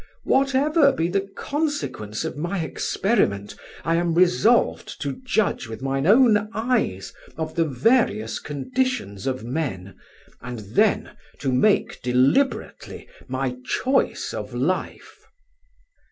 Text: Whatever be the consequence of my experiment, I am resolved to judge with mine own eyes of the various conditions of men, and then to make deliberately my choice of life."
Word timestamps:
Whatever 0.23 0.91
be 0.91 1.09
the 1.09 1.29
consequence 1.37 2.25
of 2.25 2.35
my 2.35 2.61
experiment, 2.61 3.53
I 3.85 3.97
am 3.97 4.15
resolved 4.15 4.99
to 5.03 5.13
judge 5.23 5.67
with 5.67 5.83
mine 5.83 6.07
own 6.07 6.49
eyes 6.55 7.13
of 7.37 7.53
the 7.53 7.65
various 7.65 8.39
conditions 8.39 9.27
of 9.27 9.43
men, 9.43 9.95
and 10.41 10.57
then 10.73 11.15
to 11.37 11.51
make 11.53 12.01
deliberately 12.01 13.07
my 13.27 13.55
choice 13.63 14.33
of 14.33 14.55
life." 14.55 15.19